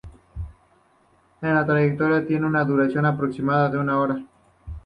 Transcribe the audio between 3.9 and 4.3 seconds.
hora.